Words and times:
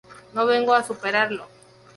No 0.33 0.47
vengo 0.47 0.73
a 0.73 0.81
superarlo. 0.83 1.45